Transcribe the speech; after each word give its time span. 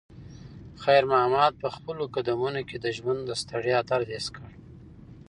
خیر 0.83 1.03
محمد 1.11 1.53
په 1.61 1.67
خپلو 1.75 2.03
قدمونو 2.15 2.61
کې 2.69 2.77
د 2.79 2.85
ژوند 2.97 3.19
د 3.25 3.31
ستړیا 3.41 3.79
درد 3.89 4.07
حس 4.15 4.27
کړ. 4.35 4.47